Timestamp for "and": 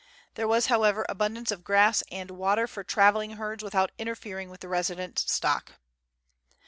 2.11-2.31